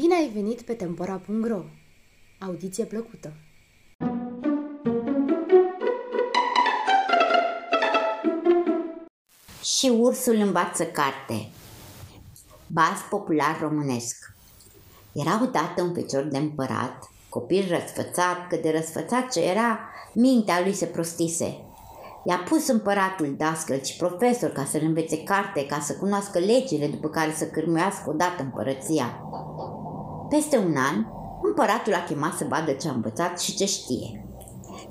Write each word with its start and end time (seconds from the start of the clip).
Bine 0.00 0.14
ai 0.14 0.30
venit 0.34 0.62
pe 0.62 0.72
Tempora.ro! 0.72 1.62
Audiție 2.38 2.84
plăcută! 2.84 3.32
Și 9.62 9.88
ursul 9.88 10.34
învață 10.34 10.84
carte. 10.84 11.48
Baz 12.66 13.00
popular 13.10 13.58
românesc. 13.60 14.16
Era 15.12 15.42
odată 15.42 15.82
un 15.82 15.94
fecior 15.94 16.22
de 16.22 16.38
împărat, 16.38 17.10
copil 17.28 17.64
răsfățat, 17.68 18.48
că 18.48 18.56
de 18.56 18.70
răsfățat 18.70 19.30
ce 19.30 19.40
era, 19.40 19.80
mintea 20.14 20.60
lui 20.60 20.72
se 20.72 20.86
prostise. 20.86 21.64
I-a 22.24 22.38
pus 22.48 22.68
împăratul 22.68 23.34
dascăl 23.36 23.82
și 23.82 23.96
profesor 23.96 24.50
ca 24.50 24.64
să-l 24.64 24.82
învețe 24.84 25.22
carte, 25.22 25.66
ca 25.66 25.80
să 25.80 25.96
cunoască 25.96 26.38
legile 26.38 26.86
după 26.86 27.08
care 27.08 27.32
să 27.32 27.46
cârmuiască 27.46 28.10
odată 28.10 28.42
împărăția. 28.42 29.20
Peste 30.30 30.56
un 30.56 30.76
an, 30.76 31.06
împăratul 31.42 31.94
a 31.94 32.04
chemat 32.04 32.36
să 32.36 32.44
vadă 32.48 32.72
ce 32.72 32.88
a 32.88 32.92
învățat 32.92 33.40
și 33.40 33.56
ce 33.56 33.64
știe. 33.64 34.26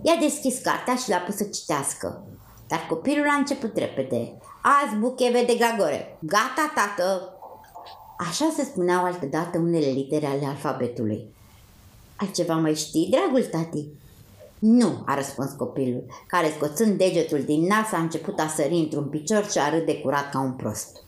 I-a 0.02 0.16
deschis 0.20 0.60
cartea 0.60 0.96
și 0.96 1.10
l-a 1.10 1.18
pus 1.18 1.36
să 1.36 1.44
citească. 1.44 2.24
Dar 2.68 2.86
copilul 2.90 3.28
a 3.30 3.34
început 3.34 3.78
repede. 3.78 4.38
Azi 4.62 4.96
bucheve 4.96 5.44
de 5.48 5.56
gagore. 5.56 6.18
Gata, 6.22 6.72
tată! 6.76 7.34
Așa 8.18 8.54
se 8.56 8.64
spuneau 8.64 9.04
altădată 9.04 9.58
unele 9.58 9.86
litere 9.86 10.26
ale 10.26 10.46
alfabetului. 10.46 11.34
Altceva 12.16 12.56
mai 12.56 12.76
știi, 12.76 13.10
dragul 13.10 13.44
tati? 13.44 13.88
Nu, 14.60 15.04
a 15.06 15.16
răspuns 15.16 15.52
copilul, 15.52 16.06
care 16.28 16.54
scoțând 16.56 16.98
degetul 16.98 17.42
din 17.42 17.66
nas 17.66 17.92
a 17.92 17.98
început 17.98 18.40
a 18.40 18.48
sări 18.48 18.74
într-un 18.74 19.10
picior 19.10 19.50
și 19.50 19.58
a 19.60 19.70
râd 19.70 19.86
de 19.86 20.00
curat 20.00 20.30
ca 20.32 20.40
un 20.40 20.52
prost. 20.52 21.04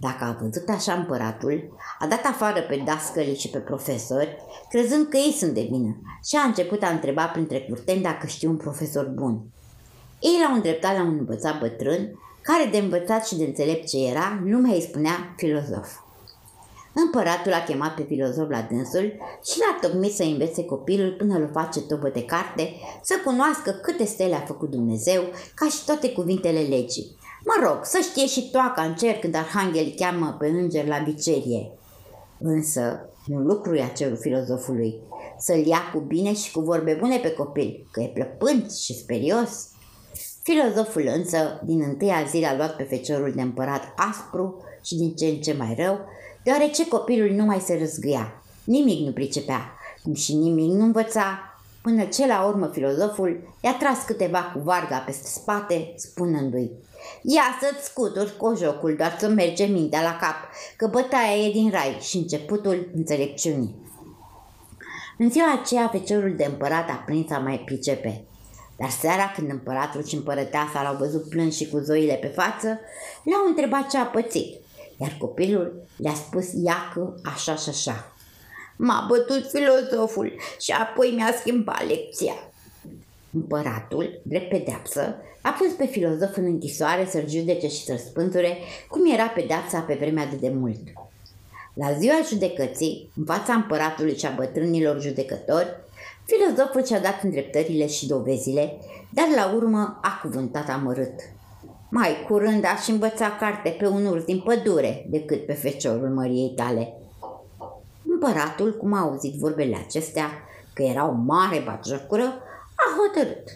Dacă 0.00 0.24
a 0.24 0.36
văzut 0.40 0.68
așa 0.68 0.92
împăratul, 0.92 1.76
a 1.98 2.06
dat 2.06 2.24
afară 2.24 2.60
pe 2.60 2.82
dascălii 2.84 3.38
și 3.38 3.48
pe 3.48 3.58
profesori, 3.58 4.36
crezând 4.68 5.06
că 5.08 5.16
ei 5.16 5.32
sunt 5.32 5.54
de 5.54 5.68
vină, 5.70 5.96
și 6.24 6.36
a 6.36 6.46
început 6.46 6.82
a 6.82 6.88
întreba 6.88 7.24
printre 7.24 7.60
curteni 7.60 8.02
dacă 8.02 8.26
știu 8.26 8.50
un 8.50 8.56
profesor 8.56 9.06
bun. 9.06 9.42
Ei 10.20 10.38
l-au 10.42 10.54
îndreptat 10.54 10.96
la 10.96 11.02
un 11.02 11.16
învățat 11.18 11.58
bătrân, 11.58 12.18
care 12.42 12.68
de 12.70 12.78
învățat 12.78 13.26
și 13.26 13.36
de 13.36 13.44
înțelept 13.44 13.88
ce 13.88 14.06
era, 14.06 14.40
lumea 14.44 14.74
îi 14.74 14.82
spunea 14.82 15.34
filozof. 15.36 16.03
Împăratul 16.94 17.52
a 17.52 17.64
chemat 17.64 17.94
pe 17.94 18.02
filozof 18.02 18.50
la 18.50 18.66
dânsul 18.70 19.12
și 19.44 19.58
l-a 19.58 19.88
tocmit 19.88 20.12
să 20.12 20.22
învețe 20.22 20.64
copilul 20.64 21.12
până 21.12 21.34
îl 21.34 21.50
face 21.52 21.80
tobă 21.80 22.08
de 22.08 22.24
carte, 22.24 22.74
să 23.02 23.14
cunoască 23.24 23.70
câte 23.70 24.04
stele 24.04 24.34
a 24.34 24.40
făcut 24.40 24.70
Dumnezeu, 24.70 25.22
ca 25.54 25.68
și 25.68 25.84
toate 25.84 26.12
cuvintele 26.12 26.60
legii. 26.60 27.16
Mă 27.44 27.66
rog, 27.66 27.78
să 27.82 27.98
știe 28.02 28.26
și 28.26 28.50
toaca 28.50 28.82
în 28.82 28.94
cer 28.94 29.14
când 29.14 29.34
arhanghelii 29.34 29.94
cheamă 29.94 30.36
pe 30.38 30.46
înger 30.46 30.86
la 30.86 30.98
bicerie. 30.98 31.72
Însă, 32.38 33.08
un 33.28 33.42
lucru 33.42 33.74
i-a 33.74 33.86
cerut 33.88 34.20
filozofului, 34.20 35.00
să-l 35.38 35.66
ia 35.66 35.80
cu 35.92 36.00
bine 36.00 36.34
și 36.34 36.52
cu 36.52 36.60
vorbe 36.60 36.96
bune 37.00 37.18
pe 37.18 37.32
copil, 37.32 37.88
că 37.90 38.00
e 38.00 38.06
plăpânt 38.06 38.72
și 38.72 38.94
sperios. 38.94 39.68
Filozoful 40.42 41.10
însă, 41.16 41.60
din 41.64 41.82
întâia 41.82 42.24
zi 42.28 42.40
l-a 42.40 42.56
luat 42.56 42.76
pe 42.76 42.82
feciorul 42.82 43.32
de 43.34 43.42
împărat 43.42 43.82
aspru 43.96 44.62
și 44.84 44.94
din 44.94 45.14
ce 45.14 45.26
în 45.26 45.36
ce 45.36 45.52
mai 45.52 45.74
rău, 45.78 46.00
deoarece 46.42 46.88
copilul 46.88 47.30
nu 47.30 47.44
mai 47.44 47.60
se 47.60 47.78
răzgâia. 47.78 48.42
Nimic 48.64 49.06
nu 49.06 49.12
pricepea, 49.12 49.72
cum 50.02 50.14
și 50.14 50.34
nimic 50.34 50.70
nu 50.70 50.84
învăța, 50.84 51.38
până 51.82 52.04
ce 52.04 52.26
la 52.26 52.46
urmă 52.46 52.66
filozoful 52.72 53.54
i-a 53.60 53.76
tras 53.76 54.04
câteva 54.04 54.42
cu 54.42 54.58
varga 54.58 54.96
peste 54.96 55.28
spate, 55.28 55.92
spunându-i 55.96 56.70
Ia 57.22 57.42
să-ți 57.60 57.84
scuturi 57.84 58.36
cu 58.36 58.54
jocul, 58.56 58.94
doar 58.96 59.16
să 59.18 59.28
merge 59.28 59.64
mintea 59.64 60.02
la 60.02 60.16
cap, 60.20 60.34
că 60.76 60.86
bătaia 60.86 61.36
e 61.36 61.52
din 61.52 61.70
rai 61.70 61.98
și 62.00 62.16
începutul 62.16 62.90
înțelepciunii. 62.94 63.82
În 65.18 65.30
ziua 65.30 65.52
aceea, 65.52 65.88
feciorul 65.88 66.34
de 66.36 66.44
împărat 66.44 66.90
a 66.90 67.02
prins 67.06 67.30
a 67.30 67.38
mai 67.38 67.62
pricepe. 67.64 68.24
Dar 68.76 68.90
seara, 68.90 69.32
când 69.36 69.50
împăratul 69.50 70.04
și 70.04 70.14
împărăteasa 70.14 70.82
l-au 70.82 70.96
văzut 70.96 71.28
plâns 71.28 71.56
și 71.56 71.68
cu 71.68 71.78
zoile 71.78 72.14
pe 72.14 72.26
față, 72.26 72.80
l-au 73.22 73.46
întrebat 73.46 73.90
ce 73.90 73.98
a 73.98 74.04
pățit, 74.04 74.60
iar 75.00 75.16
copilul 75.18 75.86
le-a 75.96 76.14
spus 76.14 76.52
iacă 76.52 77.14
așa 77.24 77.54
și 77.54 77.68
așa. 77.68 78.12
M-a 78.76 79.06
bătut 79.08 79.50
filozoful 79.50 80.32
și 80.60 80.70
apoi 80.70 81.12
mi-a 81.16 81.34
schimbat 81.38 81.86
lecția. 81.86 82.34
Împăratul, 83.32 84.20
drept 84.22 84.48
pedeapsă, 84.48 85.16
a 85.42 85.50
pus 85.50 85.72
pe 85.72 85.86
filozof 85.86 86.36
în 86.36 86.44
închisoare 86.44 87.06
să-l 87.10 87.28
judece 87.28 87.68
și 87.68 87.84
să-l 87.84 87.98
spânture, 87.98 88.56
cum 88.88 89.12
era 89.12 89.26
pedeapsa 89.26 89.80
pe 89.80 89.94
vremea 89.94 90.26
de 90.26 90.36
demult. 90.36 90.80
La 91.74 91.92
ziua 91.92 92.14
judecății, 92.28 93.10
în 93.16 93.24
fața 93.24 93.52
împăratului 93.54 94.18
și 94.18 94.26
a 94.26 94.30
bătrânilor 94.30 95.00
judecători, 95.00 95.68
filozoful 96.24 96.84
și-a 96.84 97.00
dat 97.00 97.22
îndreptările 97.22 97.86
și 97.86 98.06
dovezile, 98.06 98.78
dar 99.10 99.26
la 99.34 99.54
urmă 99.54 99.98
a 100.02 100.18
cuvântat 100.22 100.68
amărât. 100.68 101.20
Mai 101.96 102.24
curând 102.28 102.64
aș 102.64 102.88
învăța 102.88 103.36
carte 103.40 103.76
pe 103.78 103.86
un 103.86 104.06
urs 104.06 104.24
din 104.24 104.40
pădure 104.40 105.06
decât 105.08 105.46
pe 105.46 105.52
feciorul 105.52 106.08
măriei 106.08 106.52
tale. 106.56 106.92
Împăratul, 108.08 108.76
cum 108.76 108.92
a 108.92 109.00
auzit 109.00 109.34
vorbele 109.34 109.76
acestea, 109.86 110.30
că 110.72 110.82
era 110.82 111.08
o 111.08 111.12
mare 111.12 111.62
batjocură, 111.64 112.24
a 112.74 112.96
hotărât. 112.98 113.48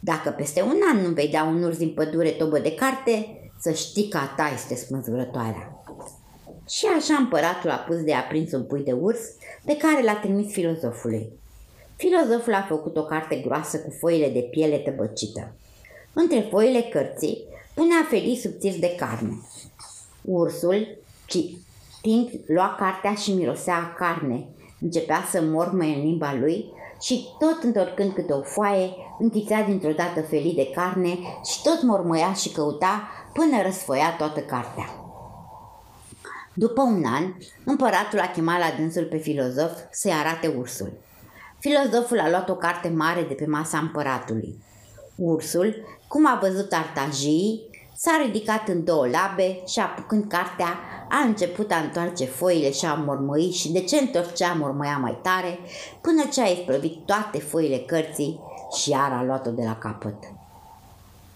Dacă 0.00 0.30
peste 0.30 0.62
un 0.62 0.76
an 0.92 1.00
nu 1.00 1.08
vei 1.08 1.28
da 1.28 1.42
un 1.42 1.62
urs 1.62 1.76
din 1.76 1.92
pădure 1.94 2.30
tobă 2.30 2.58
de 2.58 2.74
carte, 2.74 3.40
să 3.60 3.72
știi 3.72 4.08
că 4.08 4.16
a 4.16 4.34
ta 4.36 4.50
este 4.54 4.74
spânzurătoarea. 4.74 5.82
Și 6.68 6.86
așa 6.98 7.14
împăratul 7.14 7.70
a 7.70 7.76
pus 7.76 7.96
de 7.96 8.14
aprins 8.14 8.52
un 8.52 8.64
pui 8.64 8.84
de 8.84 8.92
urs 8.92 9.20
pe 9.64 9.76
care 9.76 10.02
l-a 10.02 10.14
trimis 10.14 10.52
filozofului. 10.52 11.32
Filozoful 11.96 12.54
a 12.54 12.66
făcut 12.68 12.96
o 12.96 13.04
carte 13.04 13.36
groasă 13.36 13.78
cu 13.78 13.90
foile 13.98 14.28
de 14.28 14.40
piele 14.40 14.76
tăbăcită. 14.76 15.52
Între 16.12 16.46
foile 16.50 16.80
cărții 16.80 17.54
punea 17.76 18.06
felii 18.08 18.36
subțiri 18.36 18.78
de 18.78 18.94
carne. 18.98 19.40
Ursul, 20.22 20.98
citind, 21.26 22.30
lua 22.46 22.74
cartea 22.78 23.14
și 23.14 23.32
mirosea 23.32 23.76
a 23.76 23.94
carne. 23.98 24.46
Începea 24.80 25.24
să 25.30 25.42
mormăie 25.42 25.94
în 25.94 26.02
limba 26.02 26.34
lui 26.34 26.72
și 27.00 27.26
tot 27.38 27.62
întorcând 27.62 28.12
câte 28.12 28.32
o 28.32 28.42
foaie, 28.42 28.90
închițea 29.18 29.62
dintr-o 29.62 29.92
dată 29.92 30.20
felii 30.20 30.54
de 30.54 30.70
carne 30.74 31.18
și 31.44 31.62
tot 31.62 31.82
mormăia 31.82 32.32
și 32.32 32.48
căuta 32.48 33.08
până 33.32 33.62
răsfoia 33.62 34.16
toată 34.18 34.40
cartea. 34.40 34.88
După 36.54 36.82
un 36.82 37.04
an, 37.04 37.34
împăratul 37.64 38.18
a 38.18 38.30
chemat 38.30 38.58
la 38.58 38.74
dânsul 38.78 39.04
pe 39.04 39.16
filozof 39.16 39.72
să-i 39.90 40.12
arate 40.12 40.54
ursul. 40.58 40.92
Filozoful 41.58 42.20
a 42.20 42.28
luat 42.28 42.48
o 42.48 42.54
carte 42.54 42.88
mare 42.88 43.22
de 43.22 43.34
pe 43.34 43.46
masa 43.46 43.78
împăratului. 43.78 44.64
Ursul, 45.16 45.76
cum 46.08 46.26
a 46.26 46.38
văzut 46.42 46.72
artajii, 46.72 47.70
s-a 47.96 48.20
ridicat 48.24 48.68
în 48.68 48.84
două 48.84 49.08
labe 49.08 49.66
și 49.66 49.78
apucând 49.78 50.28
cartea, 50.28 50.78
a 51.08 51.18
început 51.18 51.70
a 51.70 51.76
întoarce 51.76 52.24
foile 52.24 52.72
și 52.72 52.84
a 52.84 52.94
mormăi 52.94 53.50
și 53.50 53.72
de 53.72 53.80
ce 53.80 53.96
întorcea 53.96 54.52
mormăia 54.52 54.96
mai 54.96 55.18
tare, 55.22 55.58
până 56.00 56.24
ce 56.32 56.40
a 56.40 56.46
isprăvit 56.46 57.06
toate 57.06 57.38
foile 57.38 57.78
cărții 57.78 58.40
și 58.80 58.90
iar 58.90 59.12
a 59.12 59.24
luat-o 59.24 59.50
de 59.50 59.62
la 59.62 59.76
capăt. 59.76 60.16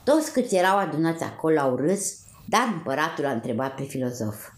Toți 0.05 0.33
câți 0.33 0.55
erau 0.55 0.79
adunați 0.79 1.23
acolo 1.23 1.61
au 1.61 1.77
râs, 1.77 2.15
dar 2.49 2.71
împăratul 2.73 3.27
a 3.27 3.31
întrebat 3.31 3.75
pe 3.75 3.83
filozof. 3.83 4.49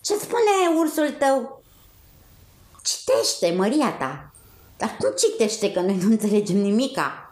Ce 0.00 0.14
spune 0.14 0.78
ursul 0.78 1.10
tău? 1.18 1.62
Citește, 2.82 3.56
măria 3.56 3.92
ta. 3.92 4.32
Dar 4.76 4.96
cum 4.98 5.10
citește 5.16 5.72
că 5.72 5.80
noi 5.80 5.96
nu 5.96 6.10
înțelegem 6.10 6.56
nimica? 6.56 7.23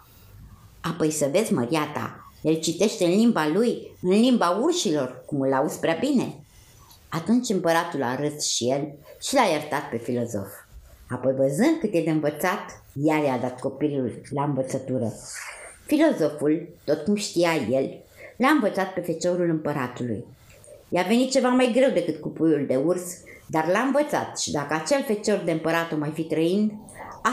Apoi 0.82 1.10
să 1.10 1.28
vezi, 1.32 1.52
măria 1.52 1.90
ta, 1.94 2.32
el 2.42 2.54
citește 2.54 3.04
în 3.04 3.10
limba 3.10 3.48
lui, 3.48 3.96
în 4.02 4.10
limba 4.10 4.50
urșilor, 4.50 5.22
cum 5.26 5.40
îl 5.40 5.52
auzi 5.52 5.78
prea 5.78 5.96
bine. 6.00 6.34
Atunci 7.08 7.48
împăratul 7.48 8.02
a 8.02 8.16
râs 8.16 8.44
și 8.44 8.70
el 8.70 8.94
și 9.20 9.34
l-a 9.34 9.42
iertat 9.42 9.88
pe 9.90 9.96
filozof. 9.96 10.48
Apoi, 11.08 11.32
văzând 11.32 11.76
cât 11.80 11.94
e 11.94 12.00
de 12.00 12.10
învățat, 12.10 12.82
iar 12.92 13.22
i-a 13.22 13.38
dat 13.38 13.60
copilul 13.60 14.20
la 14.30 14.44
învățătură. 14.44 15.12
Filozoful, 15.86 16.68
tot 16.84 17.04
cum 17.04 17.14
știa 17.14 17.54
el, 17.70 18.02
l-a 18.36 18.48
învățat 18.48 18.92
pe 18.92 19.00
feciorul 19.00 19.48
împăratului. 19.48 20.24
I-a 20.88 21.02
venit 21.02 21.30
ceva 21.30 21.48
mai 21.48 21.72
greu 21.74 21.90
decât 21.90 22.20
cu 22.20 22.28
puiul 22.28 22.66
de 22.66 22.76
urs, 22.76 23.02
dar 23.46 23.66
l-a 23.66 23.80
învățat 23.80 24.38
și 24.38 24.50
dacă 24.50 24.74
acel 24.74 25.02
fecior 25.02 25.42
de 25.44 25.52
împărat 25.52 25.92
o 25.92 25.96
mai 25.96 26.10
fi 26.10 26.22
trăind, 26.22 26.72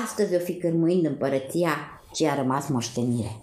astăzi 0.05 0.35
o 0.35 0.39
fi 0.39 0.57
cârmuind 0.57 1.05
împărăția 1.05 1.98
ce 2.13 2.27
a 2.27 2.35
rămas 2.35 2.67
moștenire. 2.67 3.41